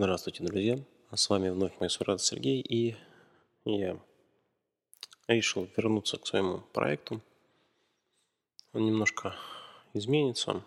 Здравствуйте, 0.00 0.44
друзья! 0.44 0.78
С 1.12 1.28
вами 1.28 1.48
вновь 1.48 1.72
мой 1.80 1.90
сурат 1.90 2.20
Сергей, 2.20 2.60
и 2.60 2.94
я 3.64 4.00
решил 5.26 5.68
вернуться 5.76 6.18
к 6.18 6.26
своему 6.28 6.60
проекту. 6.72 7.20
Он 8.72 8.86
немножко 8.86 9.34
изменится, 9.94 10.62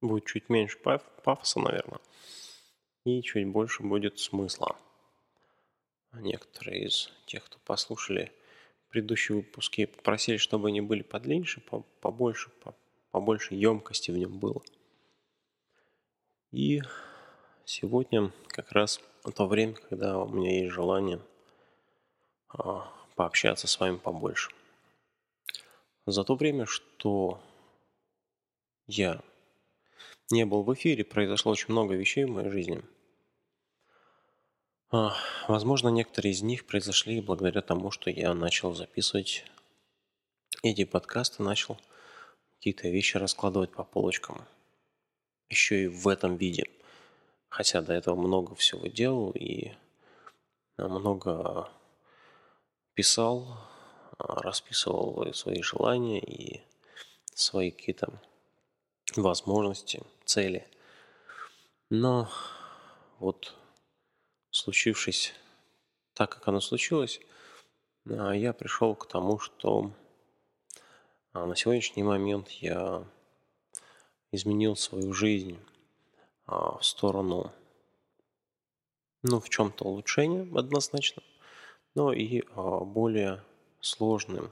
будет 0.00 0.26
чуть 0.26 0.48
меньше 0.48 0.80
пафоса, 0.80 1.60
наверное, 1.60 2.00
и 3.04 3.22
чуть 3.22 3.46
больше 3.46 3.84
будет 3.84 4.18
смысла. 4.18 4.76
Некоторые 6.14 6.86
из 6.86 7.12
тех, 7.26 7.44
кто 7.44 7.58
послушали 7.64 8.32
предыдущие 8.88 9.36
выпуски, 9.36 9.86
попросили, 9.86 10.38
чтобы 10.38 10.70
они 10.70 10.80
были 10.80 11.02
подлиннее, 11.02 11.62
побольше, 12.00 12.50
побольше 13.12 13.54
емкости 13.54 14.10
в 14.10 14.18
нем 14.18 14.40
было. 14.40 14.60
И 16.50 16.82
Сегодня 17.70 18.32
как 18.46 18.72
раз 18.72 18.98
то 19.34 19.46
время, 19.46 19.74
когда 19.74 20.16
у 20.18 20.26
меня 20.26 20.58
есть 20.58 20.72
желание 20.72 21.20
а, 22.48 22.90
пообщаться 23.14 23.66
с 23.66 23.78
вами 23.78 23.98
побольше. 23.98 24.52
За 26.06 26.24
то 26.24 26.34
время, 26.34 26.64
что 26.64 27.38
я 28.86 29.20
не 30.30 30.46
был 30.46 30.62
в 30.62 30.72
эфире, 30.72 31.04
произошло 31.04 31.52
очень 31.52 31.66
много 31.68 31.94
вещей 31.94 32.24
в 32.24 32.30
моей 32.30 32.48
жизни. 32.48 32.82
А, 34.90 35.14
возможно, 35.46 35.88
некоторые 35.88 36.32
из 36.32 36.40
них 36.40 36.64
произошли 36.64 37.20
благодаря 37.20 37.60
тому, 37.60 37.90
что 37.90 38.08
я 38.08 38.32
начал 38.32 38.72
записывать 38.72 39.44
эти 40.62 40.84
подкасты, 40.84 41.42
начал 41.42 41.78
какие-то 42.54 42.88
вещи 42.88 43.18
раскладывать 43.18 43.72
по 43.72 43.84
полочкам. 43.84 44.48
Еще 45.50 45.84
и 45.84 45.88
в 45.88 46.08
этом 46.08 46.38
виде– 46.38 46.64
Хотя 47.48 47.82
до 47.82 47.92
этого 47.94 48.14
много 48.14 48.54
всего 48.54 48.86
делал 48.86 49.30
и 49.30 49.72
много 50.76 51.70
писал, 52.94 53.58
расписывал 54.18 55.32
свои 55.34 55.62
желания 55.62 56.20
и 56.20 56.62
свои 57.34 57.70
какие-то 57.70 58.20
возможности, 59.16 60.02
цели. 60.24 60.68
Но 61.90 62.28
вот 63.18 63.54
случившись 64.50 65.32
так, 66.14 66.30
как 66.30 66.48
оно 66.48 66.60
случилось, 66.60 67.20
а, 68.08 68.32
я 68.32 68.52
пришел 68.52 68.94
к 68.94 69.06
тому, 69.06 69.38
что 69.38 69.92
а, 71.32 71.46
на 71.46 71.54
сегодняшний 71.54 72.02
момент 72.02 72.48
я 72.50 73.04
изменил 74.32 74.76
свою 74.76 75.12
жизнь 75.12 75.58
а, 75.58 75.77
в 76.48 76.80
сторону, 76.82 77.52
ну, 79.22 79.38
в 79.38 79.48
чем-то 79.48 79.84
улучшения 79.84 80.48
однозначно, 80.58 81.22
но 81.94 82.12
и 82.12 82.42
а, 82.54 82.80
более 82.80 83.44
сложным, 83.80 84.50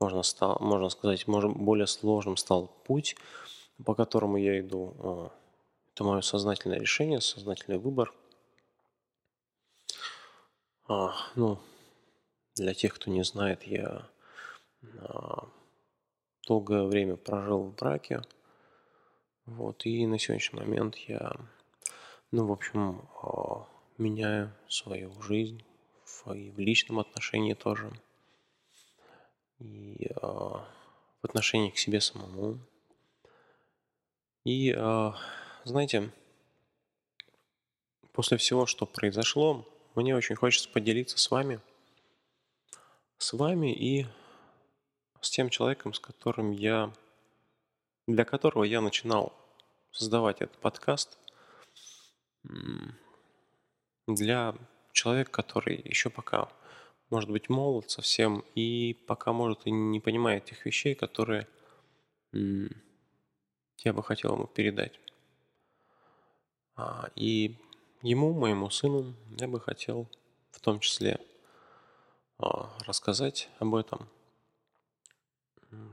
можно, 0.00 0.22
стал, 0.22 0.58
можно 0.60 0.88
сказать, 0.90 1.26
может, 1.26 1.52
более 1.52 1.86
сложным 1.86 2.36
стал 2.36 2.68
путь, 2.84 3.16
по 3.84 3.94
которому 3.94 4.36
я 4.36 4.60
иду. 4.60 4.94
А, 4.98 5.32
это 5.92 6.04
мое 6.04 6.20
сознательное 6.20 6.78
решение, 6.78 7.20
сознательный 7.20 7.78
выбор. 7.78 8.12
Ну, 10.86 11.58
для 12.56 12.74
тех, 12.74 12.94
кто 12.94 13.10
не 13.10 13.24
знает, 13.24 13.62
я 13.62 14.06
долгое 16.46 16.84
время 16.84 17.16
прожил 17.16 17.62
в 17.62 17.74
браке, 17.74 18.22
вот, 19.46 19.84
и 19.84 20.06
на 20.06 20.18
сегодняшний 20.18 20.60
момент 20.60 20.96
я, 20.96 21.32
ну, 22.30 22.46
в 22.46 22.52
общем, 22.52 23.08
а, 23.22 23.66
меняю 23.98 24.52
свою 24.68 25.20
жизнь 25.20 25.62
и 26.32 26.50
в 26.50 26.58
личном 26.58 26.98
отношении 26.98 27.52
тоже. 27.54 27.92
И 29.58 30.08
а, 30.16 30.66
в 31.20 31.24
отношении 31.24 31.70
к 31.70 31.78
себе 31.78 32.00
самому. 32.00 32.58
И, 34.44 34.72
а, 34.72 35.14
знаете, 35.64 36.10
после 38.12 38.38
всего, 38.38 38.64
что 38.64 38.86
произошло, 38.86 39.66
мне 39.94 40.16
очень 40.16 40.36
хочется 40.36 40.70
поделиться 40.70 41.18
с 41.18 41.30
вами, 41.30 41.60
с 43.18 43.34
вами 43.34 43.72
и 43.74 44.06
с 45.20 45.30
тем 45.30 45.50
человеком, 45.50 45.92
с 45.92 46.00
которым 46.00 46.50
я 46.50 46.92
для 48.06 48.24
которого 48.24 48.64
я 48.64 48.80
начинал 48.80 49.32
создавать 49.90 50.40
этот 50.40 50.58
подкаст 50.58 51.18
для 54.06 54.54
человека, 54.92 55.30
который 55.30 55.80
еще 55.84 56.10
пока 56.10 56.48
может 57.10 57.30
быть 57.30 57.48
молод 57.48 57.90
совсем 57.90 58.44
и 58.54 58.94
пока 59.06 59.32
может 59.32 59.66
и 59.66 59.70
не 59.70 60.00
понимает 60.00 60.44
тех 60.44 60.64
вещей, 60.66 60.94
которые 60.94 61.46
я 62.32 63.92
бы 63.92 64.02
хотел 64.02 64.34
ему 64.34 64.46
передать. 64.46 64.98
А, 66.76 67.08
и 67.14 67.56
ему, 68.02 68.32
моему 68.32 68.70
сыну, 68.70 69.14
я 69.38 69.46
бы 69.46 69.60
хотел 69.60 70.08
в 70.50 70.60
том 70.60 70.80
числе 70.80 71.20
а, 72.38 72.76
рассказать 72.86 73.48
об 73.58 73.74
этом. 73.74 74.08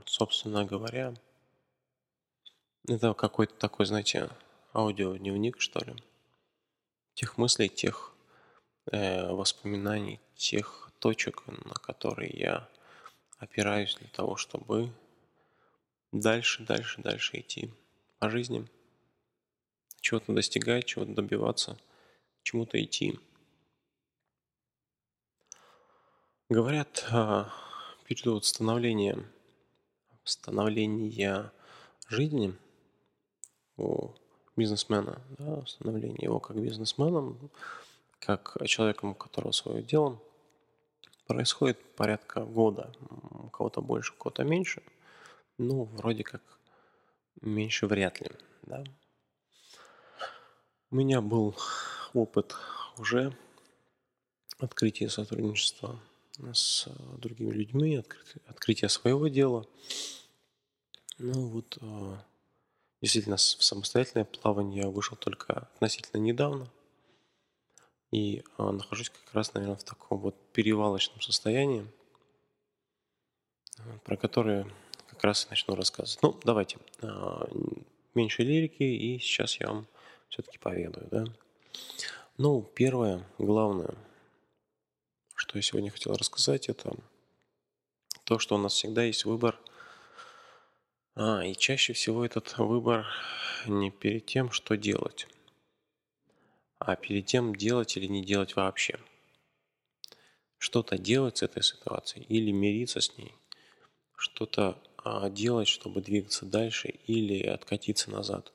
Собственно 0.06 0.64
говоря, 0.64 1.14
это 2.88 3.14
какой-то 3.14 3.54
такой, 3.54 3.86
знаете, 3.86 4.30
аудиодневник, 4.74 5.60
что 5.60 5.84
ли. 5.84 5.94
Тех 7.14 7.38
мыслей, 7.38 7.68
тех 7.68 8.12
э, 8.90 9.30
воспоминаний, 9.30 10.20
тех 10.34 10.90
точек, 10.98 11.46
на 11.46 11.74
которые 11.74 12.30
я 12.30 12.68
опираюсь 13.38 13.94
для 13.96 14.08
того, 14.08 14.36
чтобы 14.36 14.92
дальше, 16.10 16.64
дальше, 16.64 17.00
дальше 17.02 17.40
идти 17.40 17.72
по 18.18 18.30
жизни, 18.30 18.66
чего-то 20.00 20.32
достигать, 20.32 20.86
чего-то 20.86 21.12
добиваться, 21.12 21.78
чему-то 22.42 22.82
идти. 22.82 23.18
Говорят, 26.48 27.06
э, 27.12 27.44
период 28.06 28.44
становления, 28.44 29.24
становления 30.24 31.52
жизни– 32.08 32.56
бизнесмена, 34.56 35.20
да, 35.38 35.64
становление 35.66 36.18
его 36.22 36.40
как 36.40 36.56
бизнесменом, 36.56 37.50
как 38.18 38.56
человеком, 38.66 39.10
у 39.10 39.14
которого 39.14 39.52
свое 39.52 39.82
дело, 39.82 40.18
происходит 41.26 41.78
порядка 41.96 42.44
года. 42.44 42.92
У 43.30 43.48
кого-то 43.48 43.80
больше, 43.80 44.12
у 44.12 44.16
кого-то 44.16 44.44
меньше. 44.44 44.82
Ну, 45.58 45.84
вроде 45.84 46.22
как 46.24 46.42
меньше 47.40 47.86
вряд 47.86 48.20
ли, 48.20 48.30
да. 48.62 48.84
У 50.90 50.96
меня 50.96 51.20
был 51.20 51.56
опыт 52.12 52.54
уже 52.98 53.34
открытия 54.58 55.08
сотрудничества 55.08 55.98
с 56.52 56.88
другими 57.18 57.52
людьми, 57.52 58.04
открытия 58.46 58.88
своего 58.88 59.28
дела. 59.28 59.66
Ну 61.18 61.48
вот 61.48 61.78
а, 61.80 62.24
Действительно, 63.02 63.36
в 63.36 63.40
самостоятельное 63.40 64.24
плавание 64.24 64.84
я 64.84 64.88
вышел 64.88 65.16
только 65.16 65.68
относительно 65.74 66.20
недавно. 66.20 66.70
И 68.12 68.44
а, 68.56 68.70
нахожусь 68.70 69.10
как 69.10 69.34
раз, 69.34 69.54
наверное, 69.54 69.76
в 69.76 69.82
таком 69.82 70.18
вот 70.18 70.36
перевалочном 70.52 71.20
состоянии, 71.20 71.84
про 74.04 74.16
которое 74.16 74.70
как 75.08 75.24
раз 75.24 75.46
и 75.46 75.50
начну 75.50 75.74
рассказывать. 75.74 76.22
Ну, 76.22 76.38
давайте. 76.44 76.78
А, 77.00 77.48
меньше 78.14 78.44
лирики, 78.44 78.84
и 78.84 79.18
сейчас 79.18 79.58
я 79.58 79.66
вам 79.66 79.88
все-таки 80.28 80.58
поведаю, 80.58 81.08
да. 81.10 81.24
Ну, 82.38 82.62
первое, 82.62 83.26
главное, 83.38 83.96
что 85.34 85.58
я 85.58 85.62
сегодня 85.62 85.90
хотел 85.90 86.14
рассказать, 86.14 86.68
это 86.68 86.94
то, 88.22 88.38
что 88.38 88.54
у 88.54 88.58
нас 88.58 88.74
всегда 88.74 89.02
есть 89.02 89.24
выбор– 89.24 89.58
а, 91.14 91.44
и 91.44 91.54
чаще 91.54 91.92
всего 91.92 92.24
этот 92.24 92.56
выбор 92.58 93.06
не 93.66 93.90
перед 93.90 94.26
тем, 94.26 94.50
что 94.50 94.76
делать, 94.76 95.26
а 96.78 96.96
перед 96.96 97.26
тем, 97.26 97.54
делать 97.54 97.96
или 97.96 98.06
не 98.06 98.24
делать 98.24 98.56
вообще. 98.56 98.98
Что-то 100.58 100.96
делать 100.96 101.38
с 101.38 101.42
этой 101.42 101.62
ситуацией 101.62 102.24
или 102.28 102.50
мириться 102.50 103.00
с 103.00 103.16
ней. 103.18 103.34
Что-то 104.16 104.80
а, 104.98 105.28
делать, 105.28 105.68
чтобы 105.68 106.00
двигаться 106.00 106.46
дальше 106.46 106.88
или 106.88 107.42
откатиться 107.44 108.10
назад. 108.10 108.52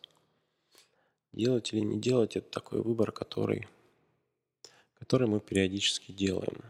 Делать 1.33 1.73
или 1.73 1.81
не 1.81 1.99
делать– 1.99 2.35
это 2.37 2.49
такой 2.49 2.81
выбор, 2.81 3.11
который, 3.11 3.67
который 4.99 5.27
мы 5.27 5.39
периодически 5.39 6.11
делаем. 6.11 6.63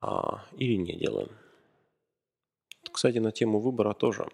А, 0.00 0.44
или 0.56 0.74
не 0.74 0.96
делаем. 0.96 1.30
Кстати, 2.92 3.18
на 3.18 3.32
тему 3.32 3.60
выбора 3.60 3.94
тоже. 3.94 4.28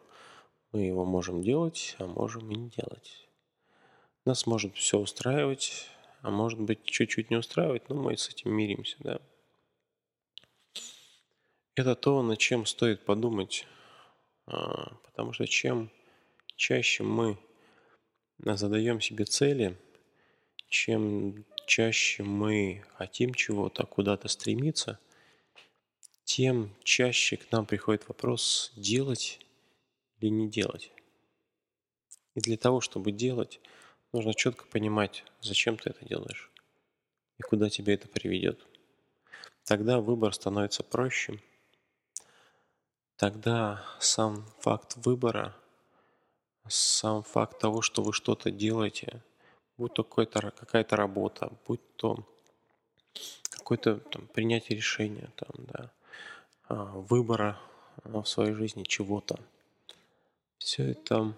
Мы 0.73 0.83
его 0.83 1.05
можем 1.05 1.43
делать, 1.43 1.97
а 1.99 2.07
можем 2.07 2.51
и 2.51 2.57
не 2.57 2.71
делать. 2.71 3.29
Нас 4.25 4.47
может 4.47 4.77
все 4.77 4.99
устраивать, 4.99 5.89
а 6.23 6.31
может 6.31 6.61
быть 6.61 6.85
чуть-чуть 6.85 7.31
не 7.31 7.37
устраивать, 7.37 7.89
но 7.89 7.95
мы 7.95 8.17
с 8.17 8.29
этим 8.29 8.53
миримся, 8.53 8.97
да. 9.01 9.21
Это 11.77 11.95
то, 11.95 12.23
над 12.23 12.39
чем 12.39 12.67
стоит 12.67 13.05
подумать, 13.05 13.67
а, 14.47 14.97
потому 15.05 15.33
что 15.33 15.47
чем 15.47 15.91
чаще 16.57 17.05
мы 17.05 17.39
задаем 18.39 19.01
себе 19.01 19.25
цели, 19.25 19.79
чем 20.69 21.45
чаще 21.67 22.23
мы 22.23 22.85
хотим 22.95 23.35
чего-то, 23.35 23.85
куда-то 23.87 24.29
стремиться, 24.29 24.99
тем 26.27 26.75
чаще 26.83 27.37
к 27.37 27.51
нам 27.53 27.65
приходит 27.67 28.07
вопрос 28.09 28.73
делать 28.77 29.41
или 30.19 30.29
не 30.29 30.51
делать. 30.51 30.93
И 32.35 32.41
для 32.41 32.59
того, 32.59 32.81
чтобы 32.83 33.13
делать, 33.13 33.61
нужно 34.13 34.35
четко 34.35 34.67
понимать, 34.67 35.25
зачем 35.41 35.79
ты 35.79 35.91
это 35.91 36.05
делаешь 36.05 36.51
и 37.39 37.43
куда 37.43 37.71
тебя 37.71 37.95
это 37.95 38.09
приведет. 38.09 38.61
Тогда 39.65 40.01
выбор 40.01 40.35
становится 40.35 40.83
проще. 40.83 41.41
Тогда 43.17 43.85
сам 44.01 44.47
факт 44.61 44.97
выбора, 44.97 45.57
сам 46.69 47.23
факт 47.23 47.59
того, 47.59 47.83
что 47.83 48.03
вы 48.03 48.13
что-то 48.13 48.51
делаете, 48.51 49.23
будь 49.79 49.95
то 49.95 50.03
какая-то 50.03 50.97
работа, 50.97 51.53
будь 51.67 51.97
то 51.97 52.27
какое-то 53.51 54.01
там, 54.01 54.27
принятие 54.27 54.77
решения, 54.77 55.31
там, 55.37 55.67
да, 55.67 55.93
выбора 56.69 57.59
в 58.05 58.25
своей 58.25 58.53
жизни 58.53 58.83
чего-то. 58.85 59.39
Все 60.59 60.91
это 60.91 61.37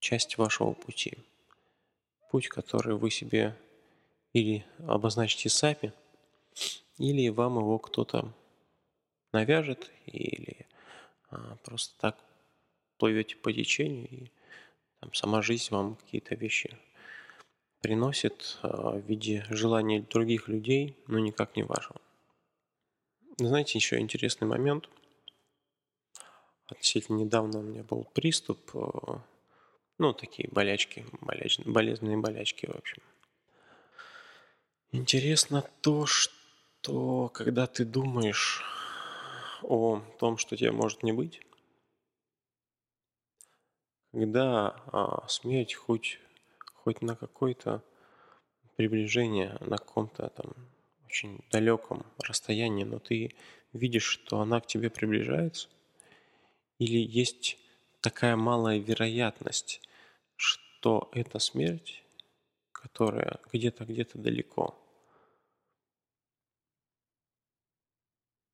часть 0.00 0.38
вашего 0.38 0.72
пути. 0.72 1.18
Путь, 2.30 2.48
который 2.48 2.94
вы 2.94 3.10
себе 3.10 3.56
или 4.32 4.64
обозначите 4.86 5.48
сами, 5.48 5.92
или 6.98 7.28
вам 7.28 7.56
его 7.58 7.78
кто-то 7.78 8.32
навяжет, 9.32 9.90
или 10.06 10.66
а, 11.30 11.56
просто 11.64 11.98
так 11.98 12.16
плывете 12.98 13.36
по 13.36 13.52
течению, 13.52 14.08
и 14.10 14.30
там, 15.00 15.14
сама 15.14 15.42
жизнь 15.42 15.68
вам 15.70 15.96
какие-то 15.96 16.34
вещи 16.34 16.76
приносит 17.80 18.58
а, 18.62 18.98
в 18.98 19.00
виде 19.06 19.44
желания 19.50 20.02
других 20.02 20.48
людей, 20.48 20.96
но 21.06 21.18
никак 21.18 21.56
не 21.56 21.62
вашего. 21.62 22.00
Знаете, 23.40 23.78
еще 23.78 24.00
интересный 24.00 24.48
момент. 24.48 24.88
Относительно 26.66 27.18
недавно 27.18 27.60
у 27.60 27.62
меня 27.62 27.84
был 27.84 28.04
приступ 28.12 28.74
а, 28.74 29.24
ну, 29.96 30.12
такие 30.12 30.48
болячки, 30.50 31.06
боляч, 31.20 31.60
болезненные 31.60 32.18
болячки, 32.18 32.66
в 32.66 32.74
общем. 32.74 33.00
Интересно 34.90 35.62
то, 35.82 36.04
что 36.06 37.28
когда 37.28 37.68
ты 37.68 37.84
думаешь 37.84 38.64
о 39.62 40.02
том, 40.18 40.36
что 40.36 40.56
тебе 40.56 40.72
может 40.72 41.04
не 41.04 41.12
быть, 41.12 41.40
когда 44.10 44.82
а, 44.86 45.28
смерть 45.28 45.74
хоть, 45.74 46.18
хоть 46.74 47.02
на 47.02 47.14
какое-то 47.14 47.84
приближение, 48.74 49.56
на 49.60 49.78
каком-то 49.78 50.28
там 50.30 50.54
очень 51.08 51.40
далеком 51.50 52.04
расстоянии, 52.18 52.84
но 52.84 52.98
ты 52.98 53.34
видишь, 53.72 54.04
что 54.04 54.40
она 54.40 54.60
к 54.60 54.66
тебе 54.66 54.90
приближается, 54.90 55.68
или 56.78 56.98
есть 56.98 57.56
такая 58.02 58.36
малая 58.36 58.78
вероятность, 58.78 59.80
что 60.36 61.10
эта 61.14 61.38
смерть, 61.38 62.04
которая 62.72 63.40
где-то, 63.50 63.86
где-то 63.86 64.18
далеко, 64.18 64.78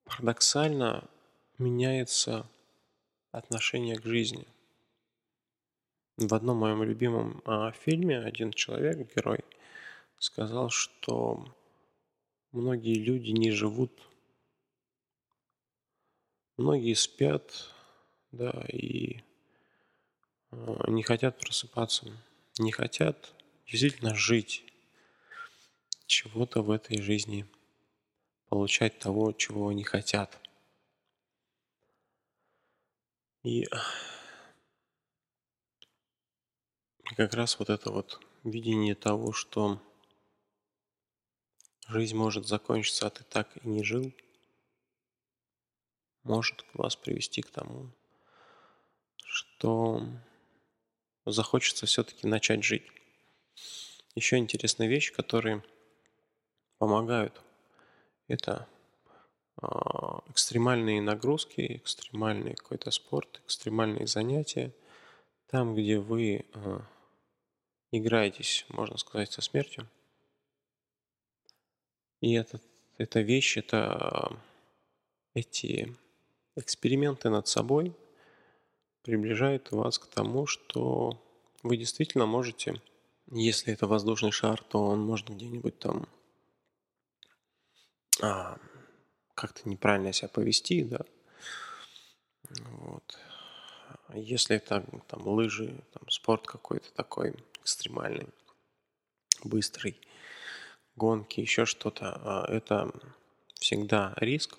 парадоксально 0.04 1.10
меняется 1.58 2.48
отношение 3.32 3.98
к 3.98 4.04
жизни. 4.04 4.46
В 6.18 6.32
одном 6.32 6.58
моем 6.58 6.84
любимом 6.84 7.42
а, 7.46 7.72
фильме 7.72 8.20
один 8.20 8.52
человек, 8.52 9.12
герой, 9.16 9.40
сказал, 10.18 10.70
что 10.70 11.52
многие 12.54 12.94
люди 12.94 13.30
не 13.30 13.50
живут, 13.50 13.92
многие 16.56 16.94
спят, 16.94 17.70
да, 18.32 18.64
и 18.72 19.22
Э, 20.54 20.90
не 20.90 21.02
хотят 21.02 21.38
просыпаться, 21.38 22.06
не 22.58 22.72
хотят 22.72 23.34
действительно 23.66 24.14
жить, 24.14 24.64
чего-то 26.06 26.62
в 26.62 26.70
этой 26.70 27.00
жизни, 27.00 27.46
получать 28.48 28.98
того, 28.98 29.32
чего 29.32 29.68
они 29.68 29.82
хотят. 29.84 30.38
И 33.42 33.66
как 37.16 37.34
раз 37.34 37.58
вот 37.58 37.68
это 37.68 37.90
вот 37.90 38.20
видение 38.44 38.94
того, 38.94 39.32
что 39.32 39.80
жизнь 41.88 42.16
может 42.16 42.46
закончиться, 42.46 43.06
а 43.06 43.10
ты 43.10 43.25
так 43.25 43.48
и 43.56 43.69
не 43.69 43.84
жил, 43.84 44.12
может 46.22 46.64
вас 46.72 46.96
привести 46.96 47.42
к 47.42 47.50
тому, 47.50 47.90
что 49.25 50.02
захочется 51.26 51.86
все-таки 51.86 52.26
начать 52.26 52.64
жить. 52.64 52.84
Еще 54.14 54.36
интересная 54.36 54.88
вещь, 54.88 55.12
которые 55.12 55.62
помогают. 56.78 57.40
Это 58.28 58.69
а, 59.56 60.22
экстремальные 60.28 61.02
нагрузки, 61.02 61.76
экстремальный 61.76 62.54
какой-то 62.54 62.90
спорт, 62.90 63.40
экстремальные 63.44 64.06
занятия. 64.06 64.72
Там, 65.48 65.75
где 65.75 65.98
вы 65.98 66.46
а, 66.54 66.82
играетесь, 67.90 68.66
можно 68.69 68.96
сказать, 68.96 69.32
со 69.32 69.42
смертью. 69.42 69.88
И 72.25 72.32
это, 72.32 72.61
эта 72.99 73.21
вещь, 73.21 73.59
это 73.59 73.79
а, 73.93 74.37
эти 75.35 75.94
эксперименты 76.56 77.29
над 77.31 77.49
собой– 77.49 77.94
приближает 79.05 79.71
вас 79.71 79.99
к 79.99 80.06
тому, 80.06 80.47
что 80.47 81.23
вы 81.62 81.76
действительно 81.76 82.26
можете, 82.26 82.81
если 83.31 83.73
это 83.73 83.87
воздушный 83.87 84.32
шар, 84.32 84.62
то 84.62 84.82
он 84.82 85.00
может 85.00 85.29
где-нибудь 85.29 85.79
там 85.79 86.09
а, 88.23 88.59
как-то 89.35 89.69
неправильно 89.69 90.12
себя 90.12 90.28
повести, 90.28 90.83
да. 90.85 91.00
Вот. 92.49 93.19
Если 94.14 94.57
это 94.57 94.87
там 95.07 95.26
лыжи, 95.26 95.85
там 95.93 96.09
спорт 96.09 96.47
какой-то 96.47 96.90
такой 96.95 97.35
экстремальный, 97.61 98.28
быстрый, 99.43 100.00
гонки, 100.96 101.40
еще 101.40 101.64
что-то, 101.66 102.20
а, 102.22 102.46
это 102.48 102.90
всегда 103.54 104.14
риск, 104.16 104.58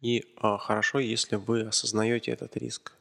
и 0.00 0.24
а, 0.36 0.58
хорошо, 0.58 0.98
если 0.98 1.36
вы 1.36 1.62
осознаете 1.62 2.30
этот 2.30 2.56
риск. 2.56 2.92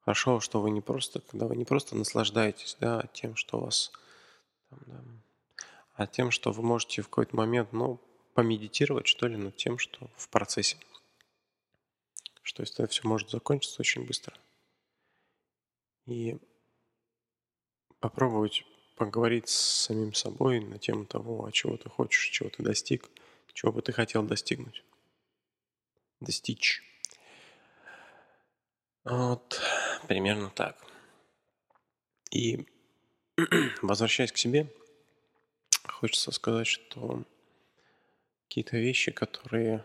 Хорошо, 0.00 0.40
что 0.40 0.60
вы 0.60 0.70
не 0.70 0.80
просто, 0.80 1.20
когда 1.20 1.46
вы 1.46 1.56
не 1.56 1.64
просто 1.64 1.96
наслаждаетесь 1.96 2.76
да, 2.80 3.08
тем, 3.12 3.34
что 3.34 3.58
у 3.58 3.62
вас 3.62 3.90
там, 4.70 4.78
да, 4.86 5.04
а 5.94 6.06
тем, 6.06 6.30
что 6.30 6.52
вы 6.52 6.62
можете 6.62 7.02
в 7.02 7.08
какой-то 7.08 7.34
момент, 7.34 7.72
ну, 7.72 8.00
помедитировать, 8.34 9.06
что 9.06 9.26
ли, 9.26 9.36
над 9.36 9.56
тем, 9.56 9.78
что 9.78 10.10
в 10.16 10.28
процессе. 10.28 10.76
Что 12.42 12.62
это 12.62 12.86
все 12.86 13.08
может 13.08 13.30
закончиться 13.30 13.80
очень 13.80 14.06
быстро. 14.06 14.36
И 16.04 16.38
попробовать 17.98 18.64
поговорить 18.96 19.48
с 19.48 19.86
самим 19.86 20.14
собой 20.14 20.60
на 20.60 20.78
тему 20.78 21.06
того, 21.06 21.44
а 21.44 21.52
чего 21.52 21.76
ты 21.76 21.88
хочешь, 21.88 22.30
чего 22.30 22.48
ты 22.50 22.62
достиг, 22.62 23.08
чего 23.52 23.72
бы 23.72 23.82
ты 23.82 23.92
хотел 23.92 24.22
достигнуть 24.22 24.82
достичь. 26.20 26.82
Вот, 29.04 29.60
примерно 30.08 30.50
так. 30.50 30.84
И 32.30 32.66
возвращаясь 33.82 34.32
к 34.32 34.36
себе, 34.36 34.72
хочется 35.84 36.32
сказать, 36.32 36.66
что 36.66 37.24
какие-то 38.48 38.78
вещи, 38.78 39.12
которые 39.12 39.84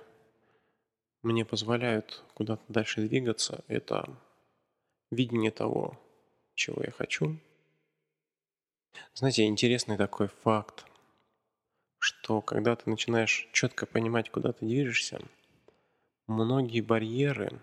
мне 1.22 1.46
позволяют 1.46 2.24
куда-то 2.34 2.64
дальше 2.68 3.08
двигаться, 3.08 3.64
это 3.68 4.18
видение 5.12 5.52
того, 5.52 6.00
чего 6.56 6.82
я 6.84 6.92
хочу. 6.92 7.40
Знаете, 9.14 9.46
интересный 9.46 9.98
такой 9.98 10.28
факт, 10.28 10.86
что 12.00 12.42
когда 12.42 12.76
ты 12.76 12.90
начинаешь 12.90 13.50
четко 13.52 13.86
понимать, 13.86 14.30
куда 14.30 14.54
ты 14.54 14.66
движешься– 14.66 15.22
многие 16.32 16.82
барьеры, 16.82 17.62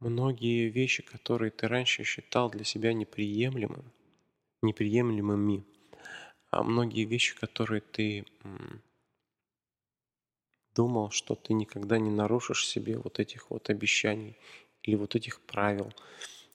многие 0.00 0.68
вещи, 0.68 1.02
которые 1.02 1.50
ты 1.50 1.66
раньше 1.68 2.04
считал 2.04 2.50
для 2.50 2.64
себя 2.64 2.92
неприемлемым, 2.92 3.92
неприемлемыми, 4.62 5.64
а 6.50 6.62
многие 6.62 7.04
вещи, 7.04 7.36
которые 7.36 7.80
ты 7.80 8.24
думал, 10.74 11.10
что 11.10 11.34
ты 11.34 11.54
никогда 11.54 11.98
не 11.98 12.10
нарушишь 12.10 12.66
себе 12.66 12.98
вот 12.98 13.18
этих 13.18 13.50
вот 13.50 13.68
обещаний 13.70 14.36
или 14.82 14.94
вот 14.94 15.16
этих 15.16 15.40
правил, 15.40 15.92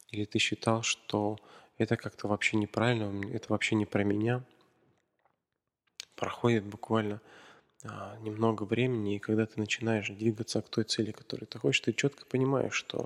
или 0.10 0.26
ты 0.26 0.40
считал, 0.40 0.84
что 0.84 1.38
это 1.78 1.98
как-то 1.98 2.28
вообще 2.28 2.58
неправильно, 2.58 3.28
это 3.34 3.48
вообще 3.50 3.76
не 3.76 3.86
про 3.86 4.04
меня. 4.04 4.44
Проходит 6.16 6.64
буквально 6.64 7.22
а, 7.84 8.18
немного 8.20 8.64
времени, 8.64 9.16
и 9.16 9.20
когда 9.20 9.46
ты 9.46 9.60
начинаешь 9.60 10.10
двигаться 10.10 10.62
к 10.62 10.70
той 10.70 10.84
цели, 10.84 11.12
которую 11.12 11.48
ты 11.48 11.60
хочешь, 11.60 11.82
ты 11.82 11.94
четко 11.94 12.26
понимаешь, 12.26 12.74
что 12.74 13.06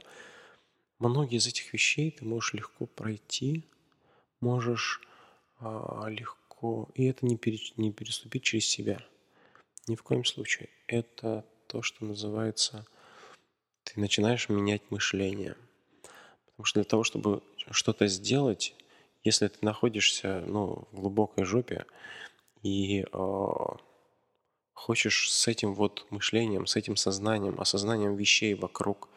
многие 1.00 1.38
из 1.38 1.48
этих 1.48 1.74
вещей 1.74 2.12
ты 2.12 2.26
можешь 2.26 2.54
легко 2.54 2.86
пройти, 2.86 3.64
можешь 4.42 5.02
а, 5.60 6.08
легко, 6.08 6.90
и 6.94 7.06
это 7.06 7.26
не, 7.26 7.38
пере, 7.38 7.60
не 7.78 7.92
переступить 7.92 8.44
через 8.44 8.66
себя. 8.66 9.04
Ни 9.88 9.96
в 9.96 10.04
коем 10.04 10.26
случае. 10.26 10.70
Это 10.88 11.46
то, 11.68 11.82
что 11.82 12.06
называется, 12.06 12.86
ты 13.84 14.00
начинаешь 14.00 14.50
менять 14.50 14.82
мышление. 14.92 15.56
Потому 16.46 16.66
что 16.66 16.80
для 16.82 16.90
того, 16.90 17.04
чтобы 17.04 17.42
что-то 17.72 18.08
сделать, 18.08 18.76
если 19.24 19.48
ты 19.48 19.58
находишься 19.62 20.44
ну, 20.46 20.88
в 20.92 21.02
глубокой 21.02 21.44
жопе 21.44 21.86
и 22.64 23.06
э, 23.12 23.48
хочешь 24.74 25.32
с 25.32 25.48
этим 25.48 25.74
вот 25.74 26.06
мышлением, 26.12 26.66
с 26.66 26.76
этим 26.76 26.96
сознанием, 26.96 27.60
осознанием 27.60 28.16
вещей 28.16 28.54
вокруг, 28.54 29.10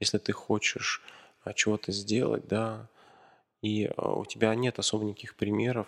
если 0.00 0.18
ты 0.18 0.32
хочешь 0.32 1.02
а, 1.44 1.52
чего-то 1.54 1.92
сделать, 1.92 2.46
да, 2.48 2.88
и 3.62 3.86
а, 3.96 4.12
у 4.12 4.24
тебя 4.24 4.54
нет 4.54 4.78
особо 4.78 5.04
никаких 5.04 5.36
примеров, 5.36 5.86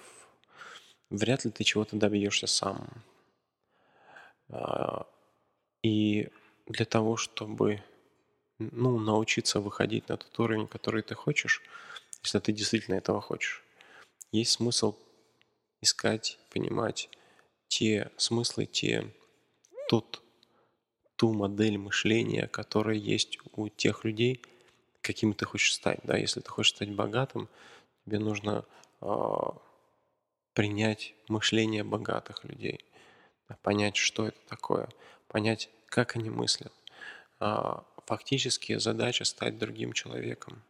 вряд 1.11 1.45
ли 1.45 1.51
ты 1.51 1.65
чего-то 1.65 1.97
добьешься 1.97 2.47
сам. 2.47 2.89
И 5.83 6.29
для 6.67 6.85
того, 6.85 7.17
чтобы 7.17 7.83
ну, 8.59 8.99
научиться 8.99 9.61
выходить 9.61 10.09
на 10.09 10.17
тот 10.17 10.39
уровень, 10.39 10.67
который 10.67 11.03
ты 11.03 11.15
хочешь, 11.15 11.63
если 12.29 12.41
ты 12.41 12.53
действительно 12.53 12.97
этого 12.97 13.23
хочешь, 13.23 13.65
есть 14.33 14.53
смысл 14.53 14.95
искать, 15.81 16.39
понимать 16.51 17.09
те 17.69 18.11
смыслы, 18.19 18.67
те, 18.67 19.15
тот, 19.89 20.23
ту 21.17 21.33
модель 21.33 21.79
мышления, 21.79 22.47
которая 22.47 22.97
есть 22.97 23.39
у 23.53 23.69
тех 23.71 24.05
людей, 24.05 24.43
каким 25.01 25.33
ты 25.33 25.47
хочешь 25.47 25.73
стать. 25.73 26.01
Да? 26.05 26.19
Если 26.19 26.41
ты 26.41 26.51
хочешь 26.51 26.75
стать 26.75 26.91
богатым, 26.91 27.49
тебе 28.05 28.19
нужно 28.19 28.67
э, 29.01 29.07
принять 30.53 31.15
мышление 31.29 31.83
богатых 31.83 32.45
людей, 32.45 32.85
понять, 33.63 33.97
что 33.97 34.27
это 34.27 34.39
такое, 34.49 34.91
понять, 35.29 35.71
как 35.87 36.17
они 36.17 36.29
мыслят. 36.29 36.75
Э, 37.41 37.79
фактически 38.05 38.77
задача 38.79 39.25
стать 39.25 39.57
другим 39.57 39.95
человеком. 39.95 40.63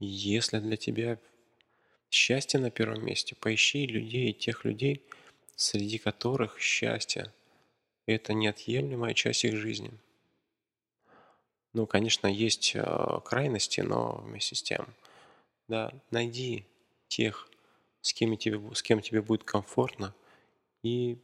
Если 0.00 0.58
для 0.60 0.78
тебя 0.78 1.18
счастье 2.10 2.58
на 2.58 2.70
первом 2.70 3.04
месте, 3.04 3.36
поищи 3.36 3.86
людей, 3.86 4.32
тех 4.32 4.64
людей, 4.64 5.04
среди 5.56 5.98
которых 5.98 6.58
счастье– 6.58 7.32
это 8.06 8.32
неотъемлемая 8.32 9.12
часть 9.12 9.44
их 9.44 9.56
жизни. 9.56 9.92
Ну, 11.74 11.86
конечно, 11.86 12.26
есть 12.26 12.72
э, 12.74 13.20
крайности, 13.24 13.82
но 13.82 14.22
вместе 14.24 14.56
с 14.56 14.62
тем, 14.62 14.88
да, 15.68 15.92
найди 16.10 16.64
тех, 17.08 17.48
с 18.00 18.14
кем 18.14 18.36
тебе, 18.38 18.58
с 18.74 18.82
кем 18.82 19.02
тебе 19.02 19.20
будет 19.20 19.44
комфортно, 19.44 20.14
и 20.82 21.18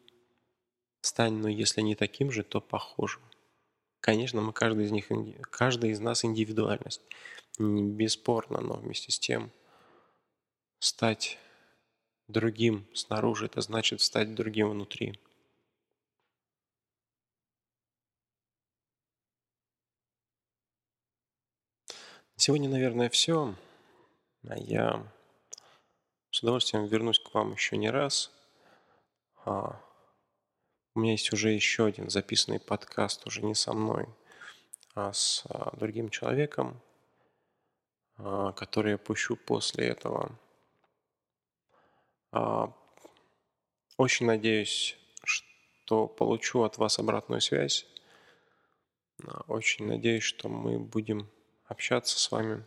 стань, 1.01 1.35
ну, 1.35 1.49
если 1.49 1.81
не 1.81 1.95
таким 1.95 2.31
же, 2.31 2.45
то 2.45 2.61
похожим. 2.61 3.23
Конечно, 4.01 4.41
мы 4.41 4.53
каждый 4.53 4.85
из 4.85 4.93
них, 4.93 5.09
каждый 5.51 5.91
из 5.91 6.01
нас 6.01 6.25
индивидуальность, 6.25 7.03
бесспорно, 7.59 8.61
но 8.61 8.75
вместе 8.75 9.13
с 9.13 9.19
тем– 9.19 9.51
Стать 10.79 11.39
другим 12.29 12.87
снаружи– 12.95 13.47
это 13.47 13.61
значит 13.61 14.01
стать 14.01 14.35
другим 14.35 14.71
внутри. 14.71 15.19
Сегодня, 22.37 22.69
наверное, 22.69 23.09
все. 23.09 23.55
А 24.47 24.59
я 24.59 25.11
с 26.31 26.43
удовольствием 26.43 26.85
вернусь 26.85 27.19
к 27.19 27.33
вам 27.33 27.53
еще 27.53 27.79
не 27.79 27.91
раз. 27.91 28.31
У 30.97 31.01
меня 31.01 31.13
есть 31.13 31.31
уже 31.31 31.51
еще 31.51 31.85
один 31.85 32.09
записанный 32.09 32.59
подкаст, 32.59 33.27
уже 33.27 33.43
не 33.43 33.55
со 33.55 33.75
мной, 33.75 34.09
а 34.95 35.13
с 35.13 35.45
а, 35.45 35.77
другим 35.77 36.09
человеком, 36.09 36.81
а, 38.17 38.53
который 38.53 38.93
я 38.93 38.99
пущу 38.99 39.37
после 39.37 39.89
этого. 39.89 40.39
А, 42.33 42.73
очень 43.99 44.25
надеюсь, 44.25 44.97
что 45.23 46.07
получу 46.09 46.63
от 46.63 46.79
вас 46.79 46.99
обратную 46.99 47.43
связь. 47.43 47.87
Очень 49.49 49.89
надеюсь, 49.89 50.25
что 50.25 50.49
мы 50.49 50.79
будем 50.79 51.31
общаться 51.67 52.19
с 52.19 52.31
вами. 52.31 52.65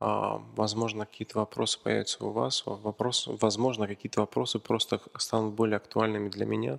А, 0.00 0.38
возможно, 0.56 1.04
какие-то 1.04 1.38
вопросы 1.38 1.78
появятся 1.78 2.24
у 2.24 2.30
вас. 2.30 2.62
Вопрос, 2.64 3.26
возможно, 3.26 3.86
какие-то 3.86 4.20
вопросы 4.20 4.58
просто 4.58 5.00
станут 5.18 5.54
более 5.54 5.76
актуальными 5.76 6.30
для 6.30 6.46
меня. 6.46 6.78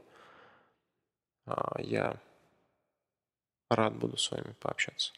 Я 1.78 2.20
рад 3.70 3.96
буду 3.96 4.18
с 4.18 4.32
вами 4.32 4.54
пообщаться. 4.60 5.14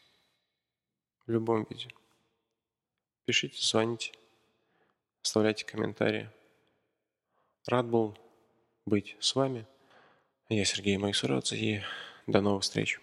В 1.26 1.30
любом 1.30 1.64
виде. 1.64 1.88
Пишите, 3.24 3.58
звоните. 3.60 4.12
Оставляйте 5.22 5.64
комментарии. 5.64 6.30
Рад 7.66 7.86
был 7.86 8.18
быть 8.84 9.16
с 9.20 9.34
вами. 9.34 9.66
Я 10.50 10.66
Сергей 10.66 10.98
Майсурадзе 10.98 11.56
и 11.56 11.82
до 12.26 12.42
новых 12.42 12.64
встреч. 12.64 13.00